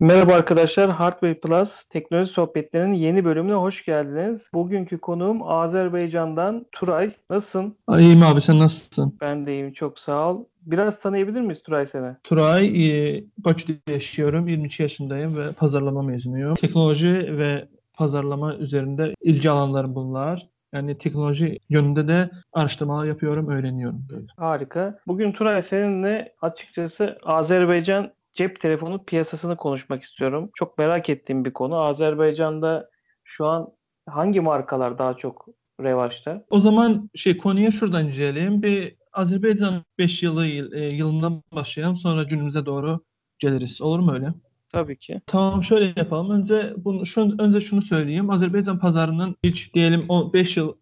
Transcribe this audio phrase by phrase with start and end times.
[0.00, 4.50] Merhaba arkadaşlar, Hardware Plus teknoloji sohbetlerinin yeni bölümüne hoş geldiniz.
[4.54, 7.12] Bugünkü konuğum Azerbaycan'dan Turay.
[7.30, 7.76] Nasılsın?
[7.98, 9.18] İyiyim abi sen nasılsın?
[9.20, 10.44] Ben de iyiyim, çok sağ ol.
[10.62, 12.16] Biraz tanıyabilir miyiz Turay seni?
[12.24, 14.48] Turay, e, Bakü'de yaşıyorum.
[14.48, 16.54] 22 yaşındayım ve pazarlama mezunuyum.
[16.54, 20.48] Teknoloji ve pazarlama üzerinde ilgi alanlarım bunlar.
[20.74, 24.26] Yani teknoloji yönünde de araştırmalar yapıyorum, öğreniyorum böyle.
[24.36, 24.98] Harika.
[25.06, 28.10] Bugün Turay seninle açıkçası Azerbaycan
[28.40, 30.50] cep telefonu piyasasını konuşmak istiyorum.
[30.54, 31.76] Çok merak ettiğim bir konu.
[31.76, 32.90] Azerbaycan'da
[33.24, 33.68] şu an
[34.06, 35.48] hangi markalar daha çok
[35.80, 36.44] revaçta?
[36.50, 38.62] O zaman şey konuya şuradan inceleyelim.
[38.62, 43.00] Bir Azerbaycan 5 yılı e, yılından başlayalım sonra günümüze doğru
[43.38, 43.82] geliriz.
[43.82, 44.28] Olur mu öyle?
[44.72, 45.20] Tabii ki.
[45.26, 46.30] Tamam şöyle yapalım.
[46.30, 48.30] Önce bunu şu önce şunu söyleyeyim.
[48.30, 50.74] Azerbaycan pazarının ilk diyelim 5 yıl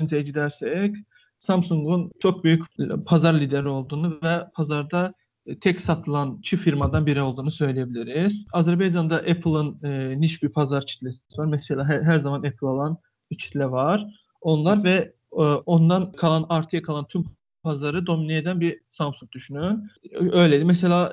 [0.00, 0.96] önce gidersek
[1.38, 2.64] Samsung'un çok büyük
[3.06, 5.14] pazar lideri olduğunu ve pazarda
[5.60, 8.46] tek satılan çift firmadan biri olduğunu söyleyebiliriz.
[8.52, 11.46] Azerbaycan'da Apple'ın e, niş bir pazar kitlesi var.
[11.48, 12.98] Mesela her, her zaman Apple alan
[13.30, 14.06] bir kitle var.
[14.40, 17.24] Onlar ve e, ondan kalan artıya kalan tüm
[17.62, 19.90] pazarı domine eden bir Samsung düşünün.
[20.32, 20.64] Öyleydi.
[20.64, 21.12] Mesela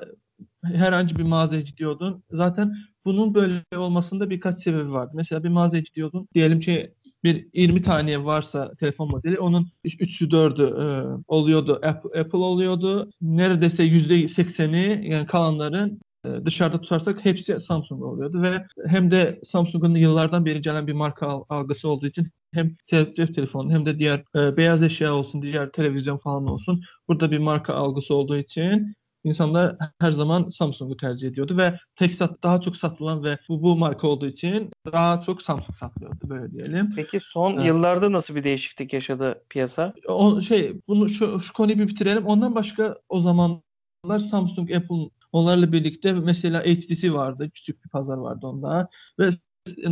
[0.62, 2.24] herhangi bir mağazaya gidiyordun.
[2.30, 5.08] Zaten bunun böyle olmasında birkaç sebebi var.
[5.14, 6.28] Mesela bir mağazaya gidiyordun.
[6.34, 10.86] Diyelim ki bir 20 tane varsa telefon modeli onun 3'ü 4'ü e,
[11.28, 11.80] oluyordu
[12.18, 13.10] Apple, oluyordu.
[13.20, 20.46] Neredeyse %80'i yani kalanların e, dışarıda tutarsak hepsi Samsung oluyordu ve hem de Samsung'un yıllardan
[20.46, 24.82] beri gelen bir marka algısı olduğu için hem cep telefonu hem de diğer e, beyaz
[24.82, 26.82] eşya olsun, diğer televizyon falan olsun.
[27.08, 32.42] Burada bir marka algısı olduğu için insanlar her zaman Samsung'u tercih ediyordu ve tek sat
[32.42, 36.92] daha çok satılan ve bu, bu marka olduğu için daha çok Samsung satılıyordu böyle diyelim.
[36.96, 37.66] Peki son evet.
[37.66, 39.94] yıllarda nasıl bir değişiklik yaşadı piyasa?
[40.08, 42.26] O şey bunu şu, şu konuyu bir bitirelim.
[42.26, 47.50] Ondan başka o zamanlar Samsung, Apple onlarla birlikte mesela HTC vardı.
[47.54, 49.30] Küçük bir pazar vardı onda ve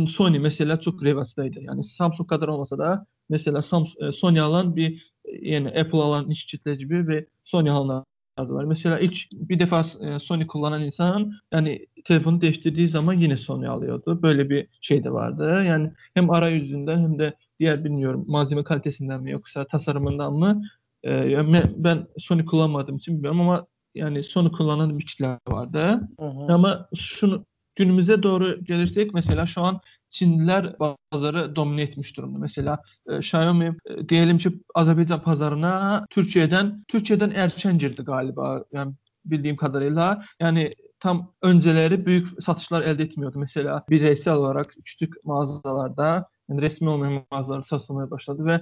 [0.07, 1.59] Sony mesela çok revaçtaydı.
[1.61, 6.75] Yani Samsung kadar olmasa da mesela Samsung, Sony alan bir yani Apple alan iş kitle
[6.75, 8.05] gibi ve Sony alan
[8.39, 8.63] var.
[8.63, 14.19] Mesela ilk bir defa e, Sony kullanan insan yani telefonu değiştirdiği zaman yine Sony alıyordu.
[14.21, 15.63] Böyle bir şey de vardı.
[15.67, 20.61] Yani hem arayüzünden hem de diğer bilmiyorum malzeme kalitesinden mi yoksa tasarımından mı
[21.05, 21.37] e,
[21.75, 26.01] ben Sony kullanmadığım için bilmiyorum ama yani Sony kullanan bir kitle vardı.
[26.19, 26.53] Hı hı.
[26.53, 30.75] Ama şunu günümüze doğru gelirsek mesela şu an Çinliler
[31.11, 32.39] pazarı domine etmiş durumda.
[32.39, 38.63] Mesela e, Xiaomi e, diyelim ki Azerbaycan pazarına Türkiye'den Türkiye'den erken girdi galiba.
[38.71, 38.93] Yani
[39.25, 40.23] bildiğim kadarıyla.
[40.39, 43.39] Yani tam önceleri büyük satışlar elde etmiyordu.
[43.39, 48.53] Mesela bireysel olarak küçük mağazalarda yani resmi olmayan mağazalar satılmaya başladı ve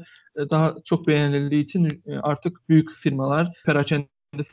[0.42, 4.08] e, daha çok beğenildiği için e, artık büyük firmalar, perakende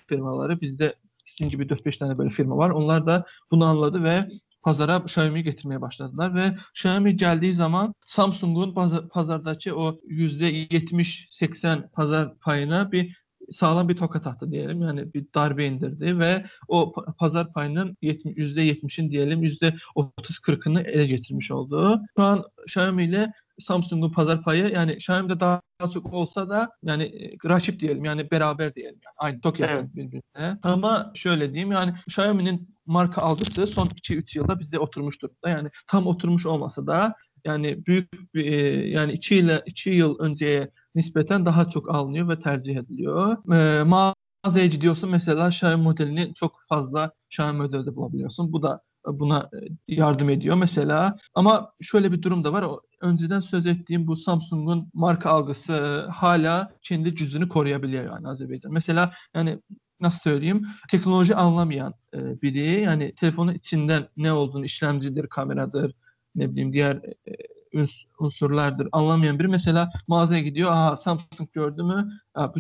[0.08, 2.70] firmaları bizde sizin gibi 4-5 tane böyle firma var.
[2.70, 4.28] Onlar da bunu anladı ve
[4.66, 8.74] pazara Xiaomi getirmeye başladılar ve Xiaomi geldiği zaman Samsung'un
[9.08, 13.16] pazardaki o %70-80 pazar payına bir
[13.50, 14.82] sağlam bir tokat attı diyelim.
[14.82, 22.00] Yani bir darbe indirdi ve o pazar payının %70'in diyelim %30-40'ını ele getirmiş oldu.
[22.16, 25.62] Şu an Xiaomi ile Samsung'un pazar payı yani Xiaomi'de daha
[25.94, 29.94] çok olsa da yani e, rakip diyelim yani beraber diyelim yani aynı çok yakın evet.
[29.94, 30.58] birbirine.
[30.62, 35.48] Ama şöyle diyeyim yani Xiaomi'nin marka algısı son 2-3 yılda bizde oturmuş durumda.
[35.48, 40.70] Yani tam oturmuş olmasa da yani büyük bir e, yani 2 yıl 2 yıl önceye
[40.94, 43.52] nispeten daha çok alınıyor ve tercih ediliyor.
[43.54, 48.52] E, mağazaya gidiyorsun mesela Xiaomi modelini çok fazla Xiaomi modelde bulabiliyorsun.
[48.52, 49.58] Bu da buna e,
[49.88, 51.16] yardım ediyor mesela.
[51.34, 52.64] Ama şöyle bir durum da var.
[53.00, 58.72] Önceden söz ettiğim bu Samsung'un marka algısı hala kendi cüzünü koruyabiliyor yani Azerbaycan.
[58.72, 59.58] Mesela yani
[60.00, 65.94] nasıl söyleyeyim teknoloji anlamayan e, biri yani telefonun içinden ne olduğunu işlemcidir, kameradır,
[66.34, 67.86] ne bileyim diğer e,
[68.18, 70.70] unsurlardır anlamayan biri mesela mağazaya gidiyor.
[70.70, 72.10] Aha Samsung gördü mü?
[72.34, 72.54] Aa,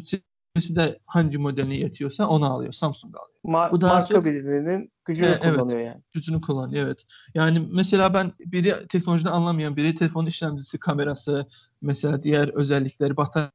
[0.56, 2.72] bütçesi de hangi modelini yetiyorsa onu alıyor.
[2.72, 3.38] Samsung alıyor.
[3.44, 4.24] Ma- Bu da marka çok...
[4.24, 6.02] biriminin gücünü e, kullanıyor evet, yani.
[6.14, 7.02] Gücünü kullanıyor evet.
[7.34, 11.46] Yani mesela ben biri teknolojiden anlamayan biri telefonun işlemcisi, kamerası,
[11.82, 13.50] mesela diğer özellikleri, batarya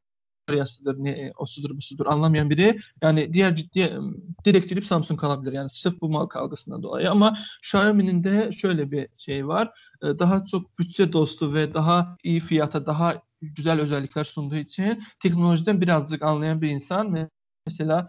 [0.49, 3.93] bataryasıdır, ne, o sudur, bu sudur anlamayan biri yani diğer ciddi
[4.45, 5.53] direkt gidip Samsung kalabilir.
[5.53, 9.71] Yani sırf bu marka algısından dolayı ama Xiaomi'nin de şöyle bir şey var.
[10.03, 16.23] Daha çok bütçe dostu ve daha iyi fiyata, daha güzel özellikler sunduğu için teknolojiden birazcık
[16.23, 17.29] anlayan bir insan
[17.65, 18.07] mesela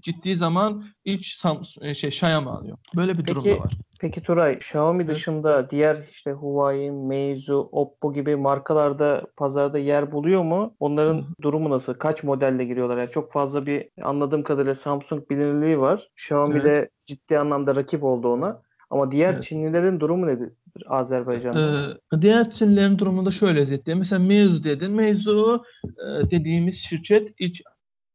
[0.00, 2.78] ciddi zaman ilk Samsung, şey Xiaomi alıyor.
[2.96, 3.72] Böyle bir durum da var.
[4.00, 5.14] Peki Turay, Xiaomi evet.
[5.14, 10.76] dışında diğer işte Huawei, Meizu, Oppo gibi markalarda pazarda yer buluyor mu?
[10.80, 11.24] Onların Hı.
[11.42, 11.94] durumu nasıl?
[11.94, 12.98] Kaç modelle giriyorlar?
[12.98, 16.08] Yani çok fazla bir anladığım kadarıyla Samsung bilinirliği var.
[16.16, 16.64] Xiaomi evet.
[16.64, 18.62] de ciddi anlamda rakip oldu ona.
[18.90, 19.42] Ama diğer Evet.
[19.42, 20.52] Çinlilerin durumu nedir
[20.86, 21.96] Azerbaycan'da?
[22.16, 23.98] Ee, diğer Çinlilerin durumunda şöyle özetleyeyim.
[23.98, 24.92] Mesela Meizu dedin.
[24.92, 27.28] Meizu e, dediğimiz şirket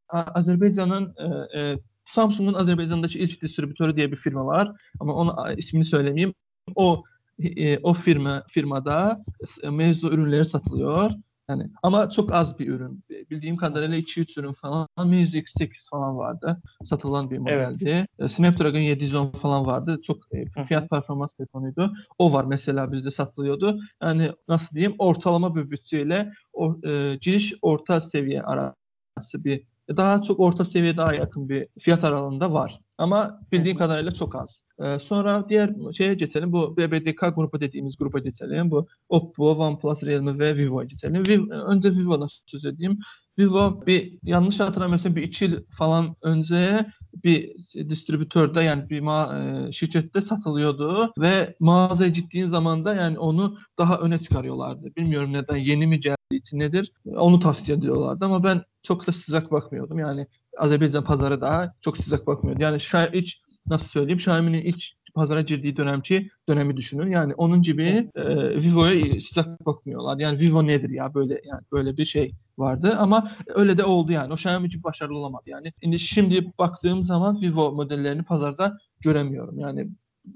[0.08, 4.72] A- Azerbaycan'ın e, e, Samsung'un Azerbaycan'daki ilk distribütörü diye bir firma var.
[5.00, 6.34] Ama onu a, ismini söylemeyeyim.
[6.74, 7.02] O
[7.38, 9.24] e, o firma firmada
[9.70, 11.10] Meizu ürünleri satılıyor.
[11.50, 13.04] Yani ama çok az bir ürün.
[13.30, 14.88] Bildiğim kadarıyla 2-3 ürün falan.
[15.04, 16.62] Meizu X8 falan vardı.
[16.84, 18.06] Satılan bir modeldi.
[18.18, 20.00] E, Snapdragon 710 falan vardı.
[20.02, 20.62] Çok e, hı.
[20.62, 21.92] fiyat performans telefonuydu.
[22.18, 23.80] O var mesela bizde satılıyordu.
[24.02, 29.64] Yani nasıl diyeyim ortalama bir bütçeyle o, e, giriş orta seviye arası bir
[29.96, 32.80] daha çok orta seviye daha yakın bir fiyat aralığında var.
[33.00, 34.62] Ama bildiğim kadarıyla çok az.
[34.78, 36.52] E, sonra diğer şeye geçelim.
[36.52, 38.70] Bu BBDK grubu dediğimiz gruba geçelim.
[38.70, 41.26] Bu Oppo, OnePlus, Realme ve Vivo'ya geçelim.
[41.26, 42.98] Vivo, önce Vivo'dan söz edeyim.
[43.38, 46.86] Vivo bir yanlış hatırlamıyorsam bir iki yıl falan önce
[47.24, 47.54] bir
[47.90, 53.98] distribütörde yani bir ma- e, şirkette satılıyordu ve mağazaya gittiğin zaman da yani onu daha
[53.98, 54.96] öne çıkarıyorlardı.
[54.96, 59.52] Bilmiyorum neden yeni mi geldiği için nedir onu tavsiye ediyorlardı ama ben çok da sıcak
[59.52, 59.98] bakmıyordum.
[59.98, 60.26] Yani
[60.58, 62.62] Azerbaycan pazarı daha çok sıcak bakmıyordu.
[62.62, 63.28] Yani Şa- ilk
[63.66, 64.82] nasıl söyleyeyim Xiaomi'nin ilk
[65.14, 67.10] pazara girdiği dönemki dönemi düşünün.
[67.10, 68.24] Yani onun gibi e,
[68.62, 70.18] Vivo'ya sıcak bakmıyorlar.
[70.18, 74.32] Yani Vivo nedir ya böyle yani böyle bir şey vardı ama öyle de oldu yani.
[74.32, 75.72] O Xiaomi gibi başarılı olamadı yani.
[75.82, 79.58] Şimdi şimdi baktığım zaman Vivo modellerini pazarda göremiyorum.
[79.58, 79.88] Yani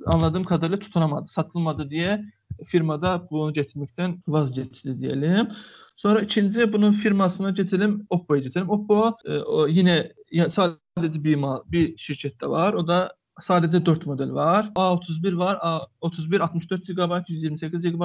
[0.06, 2.24] anladığım kadarıyla tutunamadı, satılmadı diye
[2.64, 5.48] firmada bunu getirmekten vazgeçti diyelim.
[5.96, 8.70] Sonra ikinci bunun firmasına geçelim, Oppo'ya geçelim.
[8.70, 10.12] Oppo e, o yine
[10.48, 12.72] sadece bir ma- bir şirkette var.
[12.72, 14.70] O da sadece 4 model var.
[14.76, 15.56] A31 var,
[16.02, 18.02] A31 64 GB, 128 GB,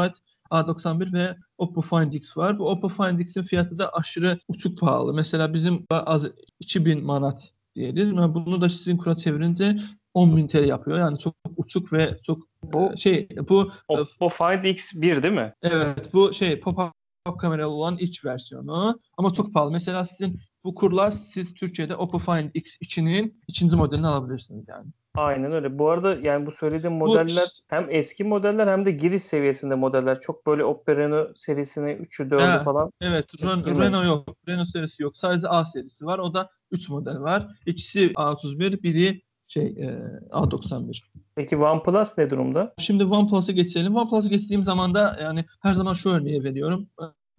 [0.52, 2.60] A91 ve Oppo Find X var.
[2.60, 5.14] Bu Oppo Find X'in fiyatı da aşırı uçuk pahalı.
[5.14, 6.28] Mesela bizim az
[6.60, 8.16] 2000 manat diyelim.
[8.16, 9.78] Yani bunu da sizin kura çevirince
[10.20, 11.00] 10.000 TL yapıyor.
[11.00, 15.54] Yani çok uçuk ve çok Bu e, şey bu Oppo Find X1 değil mi?
[15.64, 16.92] evet bu şey pop-up
[17.40, 19.72] kameralı olan ilk versiyonu ama çok pahalı.
[19.72, 24.86] Mesela sizin bu kurla siz Türkiye'de Oppo Find X2'nin ikinci modelini alabilirsiniz yani.
[25.16, 25.80] Aynen öyle.
[25.80, 30.20] Bu arada yani bu söylediğim modeller hem eski modeller hem de giriş seviyesinde modeller.
[30.20, 32.64] Çok böyle Oppo Reno serisini 3'ü 4'ü Evet.
[32.64, 32.92] falan.
[33.02, 33.80] Evet, Ren-?
[33.80, 34.36] Renault yok.
[34.48, 35.18] Renault serisi yok.
[35.18, 36.20] Sadece A serisi var.
[36.20, 37.48] O da 3 model var.
[37.66, 39.86] İkisi A31, biri şey e,
[40.30, 41.02] A91.
[41.36, 42.74] Peki OnePlus ne durumda?
[42.78, 43.96] Şimdi OnePlus'a geçelim.
[43.96, 46.90] OnePlus'a geçtiğim zaman da yani her zaman şu örneği veriyorum.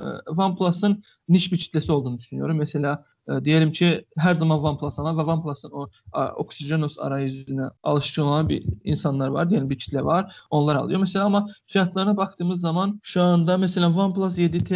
[0.00, 0.04] Ee,
[0.36, 2.56] OnePlus'ın niş bir kitlesi olduğunu düşünüyorum.
[2.56, 8.22] Mesela e, diyelim ki her zaman OnePlus alan ve OnePlus'ın o a, Oxygenos arayüzüne alışkın
[8.22, 9.50] olan bir insanlar var.
[9.50, 10.37] Diyelim bir kitle var.
[10.50, 11.00] Onlar alıyor.
[11.00, 14.75] Mesela ama fiyatlarına baktığımız zaman şu anda mesela OnePlus 7T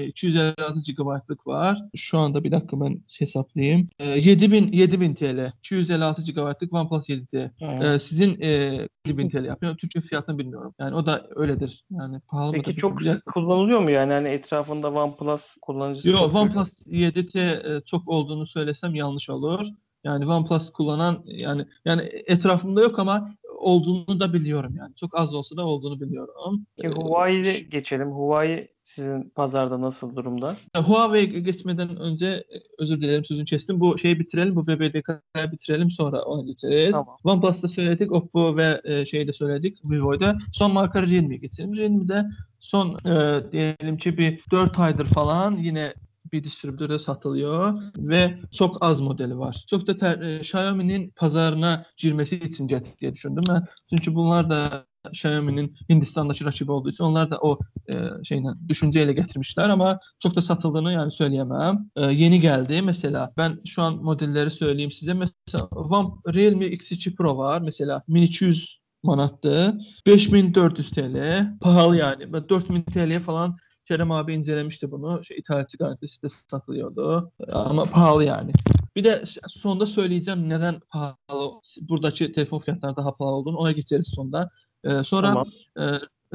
[0.00, 1.82] e, 256 GB'lık var.
[1.96, 3.88] Şu anda bir dakika ben hesaplayayım.
[3.98, 5.52] E, 7000 7000 TL.
[5.58, 7.50] 256 GB'lık OnePlus 7T.
[7.60, 9.76] Ee, sizin e, 1000 TL yapıyor.
[9.76, 10.74] Türkçe fiyatını bilmiyorum.
[10.78, 11.84] Yani o da öyledir.
[11.90, 14.12] Yani pahalı Peki çok sık kullanılıyor mu yani?
[14.12, 19.66] Hani etrafında OnePlus kullanıcısı Yo, çok OnePlus 7T e, çok olduğunu söylesem yanlış olur.
[20.04, 24.94] Yani OnePlus kullanan yani yani etrafımda yok ama olduğunu da biliyorum yani.
[24.94, 26.66] Çok az olsa da olduğunu biliyorum.
[26.76, 28.10] Peki Ee, Huawei'ye geçelim.
[28.10, 30.56] Huawei sizin pazarda nasıl durumda?
[30.76, 33.80] Huawei'ye geçmeden önce e, özür dilerim sözünü kestim.
[33.80, 34.56] Bu şeyi bitirelim.
[34.56, 36.92] Bu BBDK'yı bitirelim sonra ona geçeceğiz.
[36.92, 37.16] Tamam.
[37.24, 38.12] OnePlus'ta söyledik.
[38.12, 39.78] Oppo ve e, şeyi de söyledik.
[39.90, 40.38] Vivo'da.
[40.52, 41.76] Son marka Realme'ye geçelim.
[41.76, 42.24] Realme'de
[42.58, 45.94] son e, diyelim ki bir 4 aydır falan yine
[46.32, 49.64] bir distribütörde satılıyor ve çok az modeli var.
[49.66, 53.64] Çok da ter, e, Xiaomi'nin pazarına girmesi için getirdi diye düşündüm ben.
[53.90, 57.58] Çünkü bunlar da Xiaomi'nin Hindistan'daki rakibi olduğu için onlar da o
[57.92, 57.94] e,
[58.24, 61.90] şeyle düşünceyle getirmişler ama çok da satıldığını yani söyleyemem.
[61.96, 65.14] E, yeni geldi mesela ben şu an modelleri söyleyeyim size.
[65.14, 67.60] Mesela One, Realme X2 Pro var.
[67.60, 69.78] Mesela 1200 manattı.
[70.06, 71.48] 5400 TL.
[71.60, 72.32] Pahalı yani.
[72.32, 73.56] Ben 4000 TL'ye falan
[73.90, 75.24] Kerem abi incelemişti bunu.
[75.24, 77.32] Şey, ithalatçı garantisi de satılıyordu.
[77.52, 78.52] Ama pahalı yani.
[78.96, 81.60] Bir de sonda söyleyeceğim neden pahalı.
[81.80, 83.56] Buradaki telefon fiyatları daha pahalı olduğunu.
[83.56, 84.50] Ona geçeriz sonda.
[84.84, 85.46] Ee, sonra Tamam.
[85.78, 85.82] e,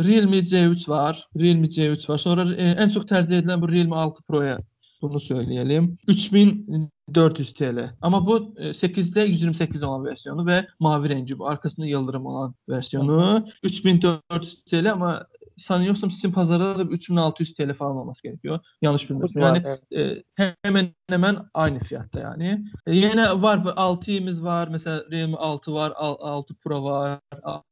[0.03, 1.27] Realme C3 var.
[1.39, 2.17] Realme C3 var.
[2.17, 4.59] Sonra e, en çok tercih edilen bu Realme 6 Pro'ya
[5.01, 5.97] bunu söyleyelim.
[6.07, 7.93] 3400 TL.
[8.01, 11.47] Ama bu e, 8'de 128 olan versiyonu ve mavi rengi bu.
[11.47, 13.47] Arkasında yıldırım olan versiyonu.
[13.63, 18.59] 3400 TL ama sanıyorsam sizin pazarda da 3600 TL falan olması gerekiyor.
[18.81, 19.41] Yanlış bilmiyorsam.
[19.43, 20.23] Yani Evet.
[20.39, 22.65] e, hemen hemen aynı fiyatta yani.
[22.87, 24.67] E, yine var bu 6i'miz var.
[24.71, 27.19] Mesela Realme 6 var, al- 6 Pro var,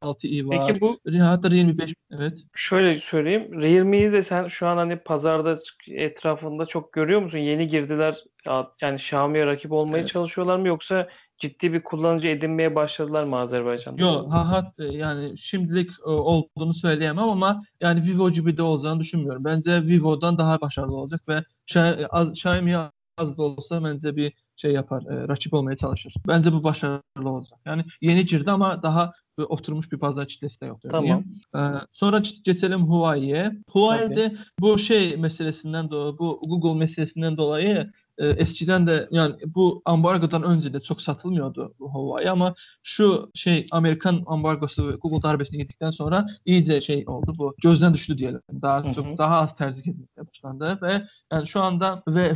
[0.02, 0.68] 6i var.
[0.68, 2.44] Peki bu Hatta Realme 5 evet.
[2.56, 3.62] şöyle söyleyeyim.
[3.62, 7.38] Realme'yi de sen şu an hani pazarda etrafında çok görüyor musun?
[7.38, 8.18] Yeni girdiler.
[8.46, 10.10] Ya- Yani Xiaomi'ye rakip olmaya Evet.
[10.10, 11.08] çalışıyorlar mı yoksa
[11.44, 14.02] ciddi bir kullanıcı edinmeye başladılar mı Azerbaycan'da?
[14.02, 19.44] Yo, ha, hat, yani şimdilik e, olduğunu söyleyemem ama yani Vivo gibi de olacağını düşünmüyorum.
[19.46, 22.76] Bence Vivo'dan daha başarılı olacak ve Xia- az- Xiaomi
[23.18, 26.14] az da olsa bence bir şey yapar, e, rakip olmaya çalışır.
[26.28, 27.60] Bence bu başarılı olacak.
[27.66, 30.80] Yani yeni girdi ama daha böyle oturmuş bir pazar kitlesi de yok.
[30.92, 31.24] Tamam.
[31.56, 31.60] Ee,
[31.92, 33.52] sonra ge- geçelim Huawei'ye.
[33.70, 40.44] Huawei'de bu şey meselesinden dolayı, bu Google meselesinden dolayı e, eskiden de yani bu ambargodan
[40.44, 45.92] önce de çok satılmıyordu bu Huawei ama şu şey Amerikan ambargosu ve Google darbesine gittikten
[45.92, 48.42] sonra iyice şey oldu bu gözden düştü diyelim.
[48.62, 48.94] Daha Hı hı.
[48.94, 51.02] çok daha az tercih edilmeye başlandı ve
[51.34, 52.36] yani şu anda ve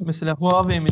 [0.00, 0.88] mesela Huawei mi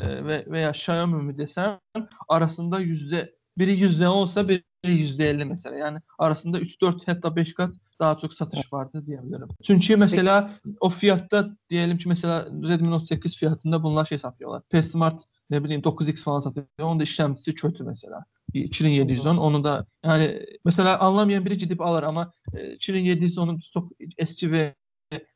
[0.00, 1.80] e, ve veya Xiaomi mi desem
[2.28, 5.76] arasında yüzde biri yüzde olsa biri yüzde elli mesela.
[5.76, 9.48] Yani arasında 3-4 hatta 5 kat daha çok satış vardı diyebilirim.
[9.62, 14.62] Çünkü mesela o fiyatta diyelim ki mesela Redmi Note 8 fiyatında bunlar şey satıyorlar.
[14.70, 16.66] P Smart ne bileyim 9X falan satıyor.
[16.82, 18.24] Onun da işlemcisi kötü mesela.
[18.54, 24.74] 2710 onu da yani mesela anlamayan biri gidip alır ama e, 2710'un çok eski ve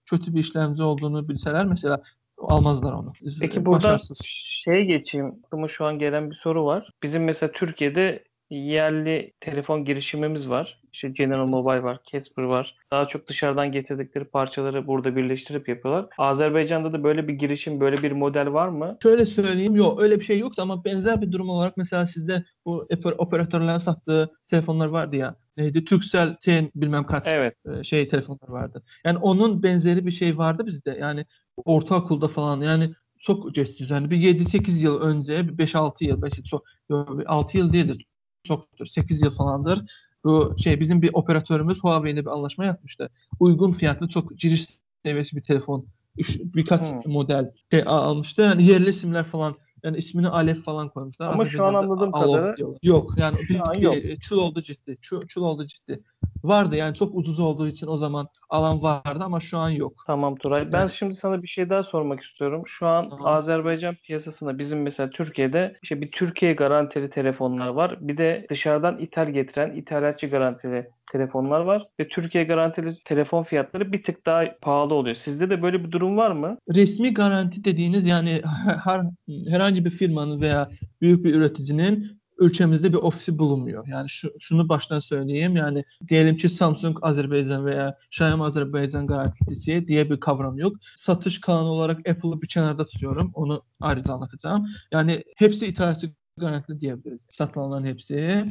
[0.06, 2.02] kötü bir işlemci olduğunu bilseler mesela
[2.38, 3.12] almazlar onu.
[3.40, 4.18] Peki buradan Başarısız.
[4.26, 5.34] şeye geçeyim.
[5.46, 6.90] Aklıma şu an gelen bir soru var.
[7.02, 10.80] Bizim mesela Türkiye'de yerli telefon girişimimiz var.
[10.94, 12.76] İşte General Mobile var, Casper var.
[12.90, 16.06] Daha çok dışarıdan getirdikleri parçaları burada birleştirip yapıyorlar.
[16.18, 18.96] Azerbaycan'da da böyle bir girişim, böyle bir model var mı?
[19.02, 22.86] Şöyle söyleyeyim, yok öyle bir şey yoktu ama benzer bir durum olarak mesela sizde bu
[22.90, 25.36] oper- operatörlerin sattığı telefonlar vardı ya.
[25.56, 25.84] Neydi?
[25.84, 27.54] Turkcell T bilmem kaç Evet.
[27.80, 28.82] e, şey telefonlar vardı.
[29.04, 30.96] Yani onun benzeri bir şey vardı bizde.
[31.00, 31.26] Yani
[31.64, 33.86] ortaokulda falan yani çok geçti.
[33.90, 38.06] Yani bir 7-8 yıl önce, bir 5-6 yıl, belki çok yok, bir 6 yıl değildir.
[38.44, 38.86] Çoktur.
[38.86, 39.78] 8 yıl falandır.
[40.24, 43.10] Bu şey bizim bir operatörümüz Huawei ile bir anlaşma yapmıştı.
[43.40, 44.66] Uygun fiyatlı çok giriş
[45.04, 45.86] seviyesi bir telefon
[46.18, 47.12] üç- birkaç Hmm.
[47.12, 48.42] model şey al- almıştı.
[48.42, 51.32] Yani yerli isimler falan yani ismini Alef falan koymuşlar.
[51.32, 53.84] Ama şu an anladığım kadarıyla yok yani şu an bitti.
[53.84, 54.20] yok.
[54.20, 54.96] Çul oldu ciddi.
[55.00, 56.00] Çul, çul oldu ciddi.
[56.44, 60.04] Vardı yani çok ucuz olduğu için o zaman alan vardı ama şu an yok.
[60.06, 60.72] Tamam Turay.
[60.72, 60.90] Ben Evet.
[60.90, 62.62] şimdi sana bir şey daha sormak istiyorum.
[62.66, 63.26] Şu an Tamam.
[63.26, 67.98] Azerbaycan piyasasında bizim mesela Türkiye'de işte bir Türkiye garantili telefonlar var.
[68.00, 71.86] Bir de dışarıdan ithal getiren ithalatçı garantili telefonlar var.
[72.00, 75.16] Ve Türkiye garantili telefon fiyatları bir tık daha pahalı oluyor.
[75.16, 76.58] Sizde de böyle bir durum var mı?
[76.74, 78.42] Resmi garanti dediğiniz yani
[78.84, 79.00] her
[79.48, 80.70] herhangi bir firmanın veya
[81.00, 83.86] büyük bir üreticinin ülkemizde bir ofisi bulunmuyor.
[83.86, 85.56] Yani şu, şunu baştan söyleyeyim.
[85.56, 90.76] Yani diyelim ki Samsung Azerbaycan veya Xiaomi Azerbaycan garantisi diye bir kavram yok.
[90.96, 93.30] Satış kanunu olarak Apple'ı bir kenarda tutuyorum.
[93.34, 94.66] Onu ayrıca anlatacağım.
[94.92, 97.26] Yani hepsi ithalatçı garantili diyebiliriz.
[97.30, 98.44] Satılanların hepsi.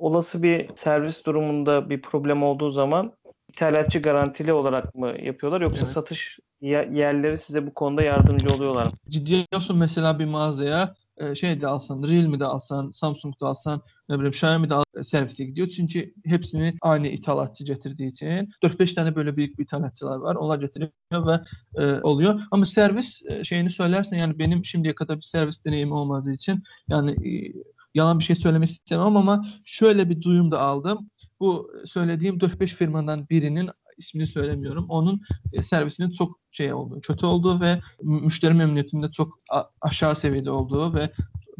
[0.00, 3.12] Olası bir servis durumunda bir problem olduğu zaman
[3.48, 5.88] ithalatçı garantili olarak mı yapıyorlar yoksa Evet.
[5.88, 8.92] satış ye- yerleri size bu konuda yardımcı oluyorlar mı?
[9.10, 14.30] ciddiye alıyorsun mesela bir mağazaya e, şey de alsan, Realme'de alsan, Samsung'da alsan, ne bileyim
[14.30, 15.68] Xiaomi'de al, e, servise gidiyor.
[15.68, 20.34] Çünkü hepsini aynı ithalatçı getirdiği için 4-5 tane böyle büyük bir ithalatçılar var.
[20.34, 21.40] Onlar getiriyor ve
[21.84, 22.40] e, oluyor.
[22.50, 27.10] Ama servis e, şeyini söylersen yani benim şimdiye kadar bir servis deneyimi olmadığı için yani
[27.10, 27.52] e,
[27.94, 31.10] yalan bir şey söylemek istemem ama şöyle bir duyum da aldım.
[31.40, 34.86] Bu söylediğim 4-5 firmadan birinin ismini söylemiyorum.
[34.88, 35.20] Onun
[35.52, 39.38] e, servisinin çok şey olduğu, kötü olduğu ve mü- müşteri memnuniyetinde çok
[39.80, 41.10] aşağı seviyede olduğu ve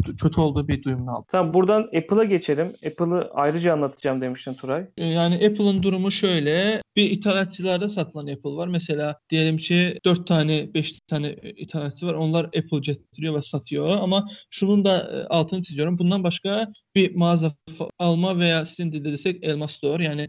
[0.02, 1.24] kötü olduğu bir duyumunu aldım.
[1.28, 2.66] Tamam buradan Apple'a geçelim.
[2.86, 4.86] Apple'ı ayrıca anlatacağım demiştin Turay.
[4.98, 6.82] E, Yani Apple'ın durumu şöyle.
[6.96, 8.68] Bir ithalatçılarda satılan Apple var.
[8.68, 12.14] Mesela diyelim ki 4 tane 5 tane ithalatçı var.
[12.14, 13.88] Onlar Apple getiriyor ve satıyor.
[14.00, 15.98] Ama şunun da e, altını çiziyorum.
[15.98, 17.52] Bundan başka bir mağaza
[17.98, 20.28] alma veya sizin dilde desek Elma Store yani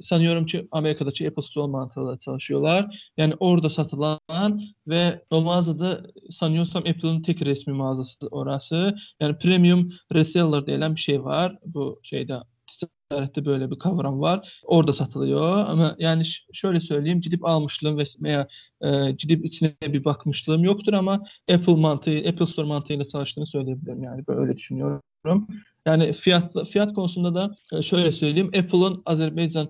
[0.00, 3.10] sanıyorum ki Amerika'daki Apple Store mantığıyla çalışıyorlar.
[3.16, 6.00] Yani orada satılan ve o mağazada
[6.30, 8.96] sanıyorsam Apple'ın tek resmi mağazası orası.
[9.20, 11.58] Yani premium reseller denilen bir şey var.
[11.66, 12.34] Bu şeyde
[13.10, 14.60] ticarette böyle bir kavram var.
[14.64, 16.22] Orada satılıyor ama yani
[16.52, 18.48] şöyle söyleyeyim gidip almışlığım ve- veya
[18.80, 21.12] e, gidip içine bir bakmışlığım yoktur ama
[21.52, 25.02] Apple mantığı, Apple Store mantığıyla çalıştığını söyleyebilirim yani böyle düşünüyorum.
[25.86, 29.68] Yani fiyat fiyat konusunda da e, şöyle söyleyeyim Apple'ın Azerbaycan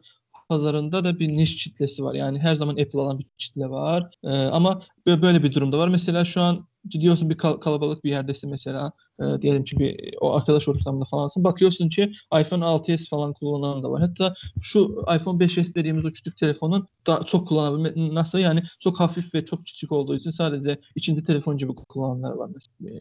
[0.48, 2.14] pazarında da bir niş kitlesi var.
[2.14, 4.14] Yani her zaman Apple alan bir kitle var.
[4.24, 5.88] E, ama bö- böyle bir durumda var.
[5.88, 8.92] Mesela şu an gidiyorsun bir kal- kalabalık bir yerdesin mesela.
[9.20, 11.44] E, diyelim ki bir o arkadaş ortamında falansın.
[11.44, 14.00] Bakıyorsun ki iPhone 6s falan kullanan da var.
[14.00, 19.34] Hatta şu iPhone 5s dediğimiz o küçük telefonun da çok kullanabilme nasıl yani çok hafif
[19.34, 23.00] ve çok küçük olduğu için sadece ikinci telefon gibi kullananlar var mesela.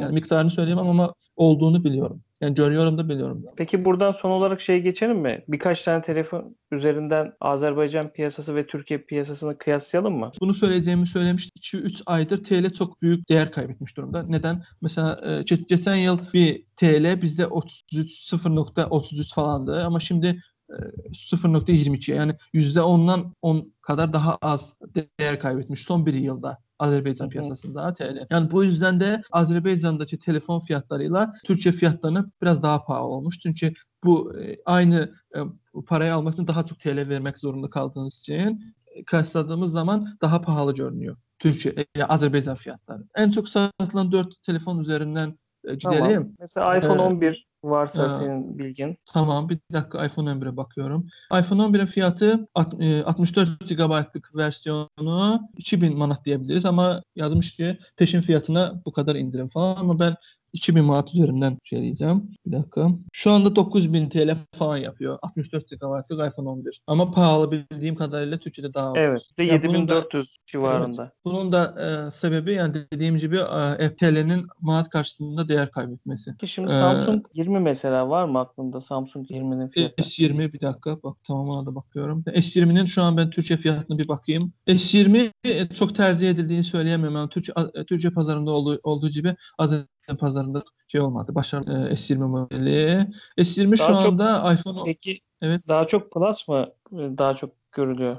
[0.00, 2.22] Yani miktarını söyleyemem ama olduğunu biliyorum.
[2.40, 3.50] Yani görüyorum da biliyorum da.
[3.56, 5.44] Peki buradan son olarak şey geçelim mi?
[5.48, 10.32] Birkaç tane telefon üzerinden Azerbaycan piyasası ve Türkiye piyasasını kıyaslayalım mı?
[10.40, 11.80] Bunu söyleyeceğimi söylemiştim.
[11.80, 14.22] 2-3 aydır TL çok büyük değer kaybetmiş durumda.
[14.22, 14.62] Neden?
[14.82, 20.74] Mesela e, ge- geçen yıl bir TL bizde 33 0.33 falandı ama şimdi e,
[21.12, 24.76] 0.22 yani %10'dan 10 kadar daha az
[25.18, 26.65] değer kaybetmiş son bir yılda.
[26.78, 28.26] Azerbaycan piyasasında TL.
[28.30, 33.38] Yani bu yüzden de Azerbaycan'daki telefon fiyatlarıyla Türkiye fiyatlarını biraz daha pahalı olmuş.
[33.38, 33.72] Çünkü
[34.04, 35.38] bu e, aynı e,
[35.86, 40.74] parayı almak için daha çok TL vermek zorunda kaldığınız için e, kıyasladığımız zaman daha pahalı
[40.74, 41.16] görünüyor.
[41.38, 43.02] Türkiye, e, Azerbaycan fiyatları.
[43.16, 45.38] En çok satılan 4 telefon üzerinden
[45.74, 46.04] gidelim.
[46.04, 46.28] Tamam.
[46.40, 47.12] Mesela iPhone Evet.
[47.12, 48.08] 11 varsa Ha.
[48.10, 48.98] senin bilgin.
[49.12, 51.04] Tamam bir dakika iPhone 11'e bakıyorum.
[51.40, 58.20] iPhone 11'in fiyatı alt- e, 64 GB'lık versiyonu 2000 manat diyebiliriz ama yazmış ki peşin
[58.20, 60.14] fiyatına bu kadar indirim falan ama ben
[60.56, 62.22] 2000 manat üzerinden diyeceğim.
[62.46, 62.88] Bir dakika.
[63.12, 65.18] Şu anda 9000 TL falan yapıyor.
[65.22, 66.80] 64 GB'lık iPhone 11.
[66.86, 69.02] Ama pahalı bildiğim kadarıyla Türkiye'de daha ucuz.
[69.02, 69.20] Evet.
[69.30, 71.12] İşte Ya bunun da- 7400 civarında.
[71.24, 71.74] Bunun da
[72.06, 73.36] e, sebebi yani dediğim gibi
[73.78, 76.36] e, TL'nin manat karşısında değer kaybetmesi.
[76.36, 80.02] Ki şimdi Ee, Samsung 20 mesela var mı aklında Samsung 20'nin fiyatı?
[80.02, 82.22] S20 bir dakika bak tamam ona da bakıyorum.
[82.26, 84.52] S20'nin şu an ben Türkiye fiyatına bir bakayım.
[84.68, 89.95] S20 e, çok tercih edildiğini söyleyemem ama Türkiye, A- Türkiye pazarında olduğu, olduğu gibi Azerbaycan
[90.16, 91.34] pazarında şey olmadı.
[91.34, 93.06] Başarılı e, S20 modeli.
[93.38, 95.68] S20 şu Daha çok- anda iPhone Peki Evet.
[95.68, 98.16] daha çok Plus mı e, daha çok görülüyor?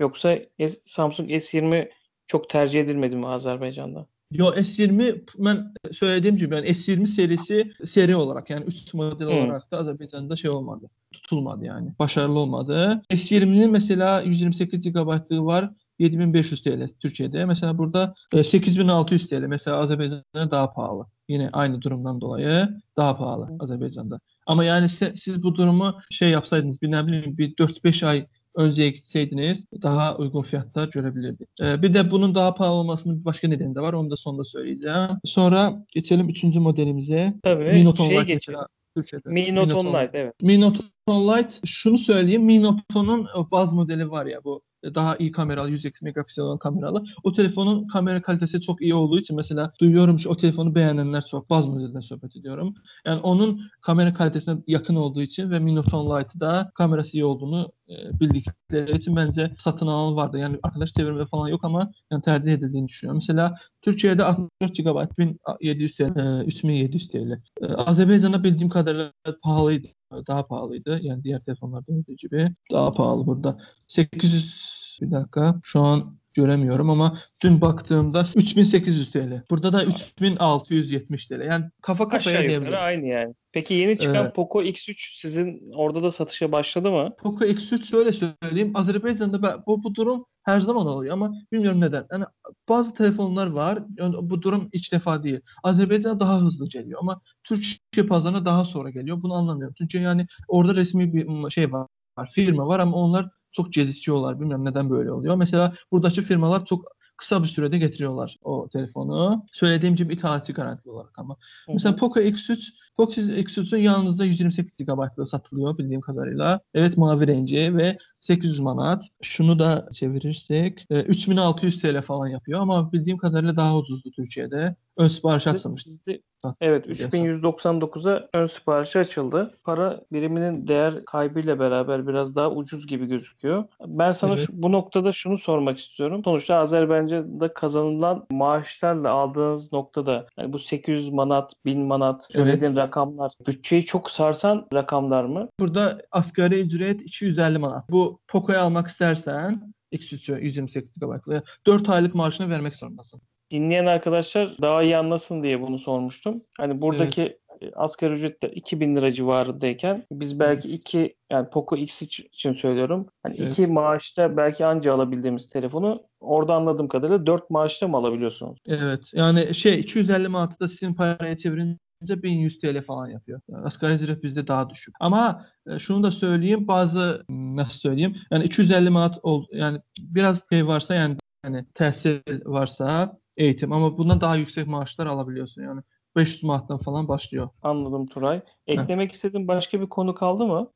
[0.00, 1.88] Yoksa S- Samsung S20
[2.26, 4.06] çok tercih edilmedi mi Azerbaycan'da?
[4.30, 9.30] Yo S20 ben söylediğim gibi yani S20 serisi seri olarak yani 3 model Hı.
[9.44, 10.90] olarak da Azerbaycan'da şey olmadı.
[11.12, 11.92] Tutulmadı yani.
[11.98, 13.02] Başarılı olmadı.
[13.10, 15.70] S20'nin mesela 128 GB'lığı var.
[15.98, 17.44] 7500 TL Türkiye'de.
[17.44, 19.34] Mesela burada e, 8600 TL.
[19.34, 21.06] Mesela Azerbaycan'da daha pahalı.
[21.28, 24.20] Yine aynı durumdan dolayı daha pahalı Azerbaycan'da.
[24.46, 28.26] Ama yani se- siz bu durumu şey yapsaydınız bir ne bileyim bir 4-5 ay
[28.56, 31.48] önceye gitseydiniz daha uygun fiyatta görebilirdiniz.
[31.62, 33.92] Ee, bir de bunun daha pahalı olmasının bir başka nedeni de var.
[33.92, 35.08] Onu da sonunda söyleyeceğim.
[35.24, 37.34] Sonra geçelim üçüncü modelimize.
[37.42, 37.64] Tabii.
[37.64, 38.60] Mi Note şeye Online geçelim.
[38.96, 39.28] Türkçe'de.
[39.28, 40.42] Mi Note Online evet.
[40.42, 42.44] Mi Note Lite şunu söyleyeyim.
[42.44, 44.62] Mi Note'un o baz modeli var ya bu
[44.94, 47.04] daha iyi kameralı 100x megapiksel olan kameralı.
[47.24, 51.50] O telefonun kamera kalitesi çok iyi olduğu için mesela duyuyorum ki o telefonu beğenenler çok.
[51.50, 52.74] Baz modelinden sohbet ediyorum.
[53.06, 57.72] Yani onun kamera kalitesine yakın olduğu için ve Mi Note Lite'ı da kamerası iyi olduğunu
[57.88, 60.38] e, bildikleri için bence satın alan vardı.
[60.38, 63.18] Yani arkadaş çevirme falan yok ama yani tercih edildiğini düşünüyorum.
[63.18, 67.40] Mesela Türkiye'de 64 GB 1700 TL, e, 3700 TL.
[67.62, 69.95] E, Azerbaycan'da bildiğim kadarıyla pahalıydı.
[70.12, 70.98] Daha pahalıydı.
[71.02, 72.48] Yani diğer telefonlarda olduğu gibi.
[72.72, 73.58] Daha pahalı burada.
[73.86, 75.60] 800 bir dakika.
[75.62, 79.42] Şu an göremiyorum ama dün baktığımda 3800 TL.
[79.50, 81.40] Burada da 3670 TL.
[81.40, 82.66] Yani kafa kafaya Aşağı diyebiliriz.
[82.66, 83.34] yukarı aynı yani.
[83.52, 84.34] Peki yeni çıkan Evet.
[84.34, 87.10] Poco X3 sizin orada da satışa başladı mı?
[87.18, 88.72] Poco X3 şöyle söyleyeyim.
[88.74, 92.06] Azerbaycan'da bu, bu durum her zaman oluyor ama bilmiyorum neden.
[92.12, 92.24] Yani
[92.68, 93.78] bazı telefonlar var.
[94.22, 95.40] Bu durum ilk defa değil.
[95.62, 99.22] Azerbaycan'a daha hızlı geliyor ama Türkiye pazarına daha sonra geliyor.
[99.22, 99.74] Bunu anlamıyorum.
[99.78, 101.86] Çünkü yani orada resmi bir şey var.
[102.28, 104.40] Firma var ama onlar çok gecikiyorlar.
[104.40, 105.36] Bilmiyorum neden böyle oluyor.
[105.36, 109.44] Mesela buradaki firmalar çok kısa bir sürede getiriyorlar o telefonu.
[109.52, 111.34] Söylediğim gibi ithalatçı garantili olarak ama.
[111.34, 111.74] Hı hı.
[111.74, 112.58] Mesela Poco X3,
[112.96, 116.60] Poco X3'ün yalnızca 128 GB'lığı satılıyor bildiğim kadarıyla.
[116.74, 119.08] Evet mavi rengi ve 800 manat.
[119.22, 124.76] Şunu da çevirirsek e, 3600 TL falan yapıyor ama bildiğim kadarıyla daha ucuzdu Türkiye'de.
[124.96, 125.86] Ön sipariş açılmış.
[125.86, 126.20] Bizde
[126.60, 129.54] Evet 3199'a ön siparişi açıldı.
[129.64, 133.64] Para biriminin değer kaybıyla beraber biraz daha ucuz gibi gözüküyor.
[133.86, 134.46] Ben sana Evet.
[134.46, 136.20] şu- bu noktada şunu sormak istiyorum.
[136.24, 143.84] Sonuçta Azerbaycan'da kazanılan maaşlarla aldığınız noktada yani bu 800 manat, 1000 manat söylediğin rakamlar bütçeyi
[143.84, 145.48] çok sarsan rakamlar mı?
[145.60, 147.90] Burada asgari ücret 250 manat.
[147.90, 153.20] Bu Poco'yu almak istersen X3'ü 128 GB'lı 4 aylık maaşını vermek zorundasın.
[153.50, 156.42] Dinleyen arkadaşlar daha iyi anlasın diye bunu sormuştum.
[156.58, 162.02] Hani buradaki e, asgari ücret de 2000 lira civarındayken biz belki iki yani Poco X
[162.02, 163.06] için söylüyorum.
[163.22, 163.52] Hani Evet.
[163.52, 168.58] iki maaşta belki anca alabildiğimiz telefonu orada anladığım kadarıyla 4 maaşta mı alabiliyorsunuz?
[168.68, 169.12] Evet.
[169.14, 173.40] Yani şey 250 manatı da sizin paraya çevirince 1100 TL falan yapıyor.
[173.48, 174.94] Yani asgari ücret bizde daha düşük.
[175.00, 180.66] Ama e, şunu da söyleyeyim bazı nasıl söyleyeyim yani 250 manat ol yani biraz şey
[180.66, 185.80] varsa yani hani tahsil varsa eğitim ama bundan daha yüksek maaşlar alabiliyorsun yani
[186.16, 187.48] 500 manattan falan başlıyor.
[187.62, 188.42] Anladım Turay.
[188.66, 190.70] Eklemek istediğin başka bir konu kaldı mı?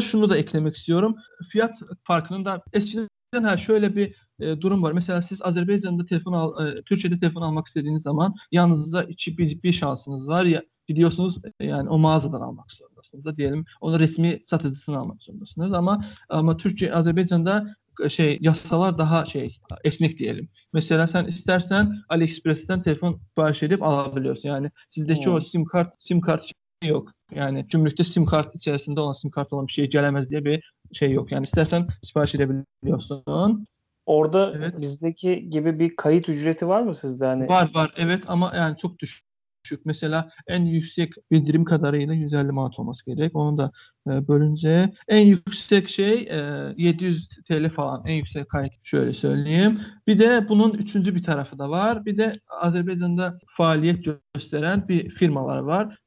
[0.00, 1.16] Şunu da eklemek istiyorum.
[1.52, 3.08] Fiyat farkının da eskiden
[3.42, 4.92] ha şöyle bir e, durum var.
[4.92, 9.72] Mesela siz Azerbaycan'da telefon al, e, Türkiye'de telefon almak istediğiniz zaman yanınızda içi bir, bir
[9.72, 15.22] şansınız var ya gidiyorsunuz yani o mağazadan almak zorundasınız da diyelim onu resmi satıcısını almak
[15.22, 17.76] zorundasınız ama ama Türkiye Azerbaycan'da
[18.08, 20.48] şey yasalar daha şey esnek diyelim.
[20.72, 24.48] Mesela sen istersen AliExpress'ten telefon sipariş edip alabiliyorsun.
[24.48, 25.34] Yani sizdeki Hmm.
[25.34, 26.42] o sim kart sim kart
[26.82, 27.12] şey yok.
[27.34, 31.12] Yani gümrükte sim kart içerisinde olan sim kart olan bir şey gelemez diye bir şey
[31.12, 31.32] yok.
[31.32, 33.66] Yani istersen sipariş edebiliyorsun.
[34.06, 34.80] Orada Evet.
[34.80, 37.26] bizdeki gibi bir kayıt ücreti var mı sizde?
[37.26, 39.26] Hani Var var evet ama yani çok düşük.
[39.84, 43.36] Mesela en yüksek bildirim kadarıyla 150 manat olması gerek.
[43.36, 43.72] Onu da
[44.08, 48.02] e, bölünce en yüksek şey e, 700 TL falan.
[48.06, 49.80] En yüksek kayıt şöyle söyleyeyim.
[50.06, 52.04] Bir de bunun üçüncü bir tarafı da var.
[52.04, 55.98] Bir de Azerbaycan'da faaliyet gösteren bir firmalar var.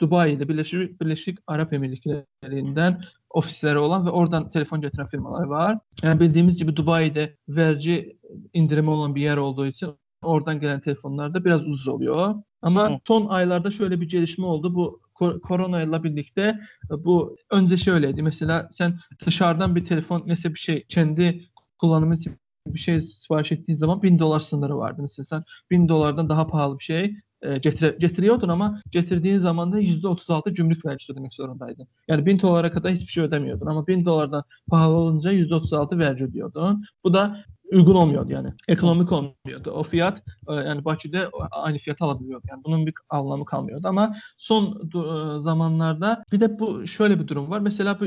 [0.00, 5.78] Dubai'de Birleşik, Birleşik Arap Emirlikleri'nden ofisleri olan ve oradan telefon getiren firmalar var.
[6.02, 8.18] Yani bildiğimiz gibi Dubai'de vergi
[8.52, 9.88] indirimi olan bir yer olduğu için
[10.22, 12.34] oradan gelen telefonlar da biraz ucuz oluyor.
[12.62, 12.98] Ama Hı.
[13.06, 14.74] son aylarda şöyle bir gelişme oldu.
[14.74, 18.22] Bu ko- korona ile birlikte e, bu önce şöyleydi.
[18.22, 23.78] Mesela sen dışarıdan bir telefon mesela bir şey kendi kullanımın için bir şey sipariş ettiğin
[23.78, 25.02] zaman 1000 dolar sınırı vardı.
[25.02, 29.80] Mesela sen 1000 dolardan daha pahalı bir şey e, getire, getiriyordun ama getirdiğin zaman da
[29.80, 31.88] %36 gümrük vergisi ödemek zorundaydın.
[32.08, 36.84] Yani 1000 dolara kadar hiçbir şey ödemiyordun ama 1000 dolardan pahalı olunca %36 vergi ödüyordun.
[37.04, 38.52] Bu da uygun olmuyordu yani.
[38.68, 39.70] Ekonomik olmuyordu.
[39.70, 42.46] O fiyat e, yani Bakü'de aynı fiyatı alabiliyordu.
[42.50, 47.50] Yani bunun bir anlamı kalmıyordu ama son e, zamanlarda bir de bu şöyle bir durum
[47.50, 47.60] var.
[47.60, 48.04] Mesela bu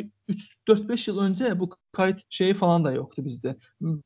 [0.68, 3.58] 4-5 yıl önce bu kayıt şeyi falan da yoktu bizde.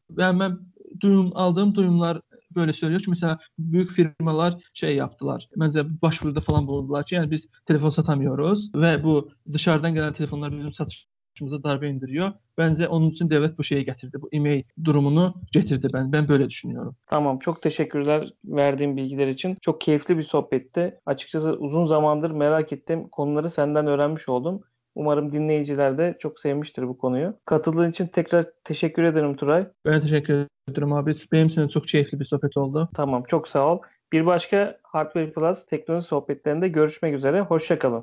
[0.10, 0.60] Ben ben
[1.00, 2.22] duyum aldığım duyumlar
[2.56, 5.50] böyle söylüyor ki mesela büyük firmalar şey yaptılar.
[5.58, 11.64] Bence başvuruda falan bulundular yani biz telefon satamıyoruz ve bu dışarıdan gelen telefonlar bizim satışımıza
[11.64, 12.32] darbe indiriyor.
[12.58, 14.22] Bence onun için devlet bu şeyi getirdi.
[14.22, 16.12] Bu e-mail durumunu getirdi ben.
[16.14, 16.96] Ben böyle düşünüyorum.
[17.08, 19.58] Tamam çok teşekkürler verdiğin bilgiler için.
[19.62, 21.00] Çok keyifli bir sohbetti.
[21.06, 24.64] Açıkçası uzun zamandır merak ettiğim konuları senden öğrenmiş oldum.
[24.96, 27.34] Umarım dinleyiciler de çok sevmiştir bu konuyu.
[27.46, 29.68] Katıldığın için tekrar teşekkür ederim Turay.
[29.86, 31.14] Ben teşekkür ederim abi.
[31.32, 32.90] Benim için de çok keyifli bir sohbet oldu.
[32.96, 33.80] Tamam çok sağ ol.
[34.12, 37.42] Bir başka Hardware Plus teknoloji sohbetlerinde görüşmek üzere.
[37.42, 38.02] Hoşçakalın.